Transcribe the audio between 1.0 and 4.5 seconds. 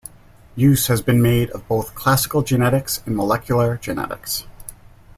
been made of both classical genetics and molecular genetics.